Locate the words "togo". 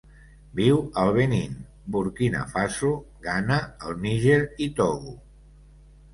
4.83-5.15